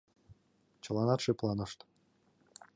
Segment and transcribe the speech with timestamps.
[0.83, 1.79] Чыланат шыпланышт.